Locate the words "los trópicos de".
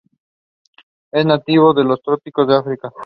1.83-2.55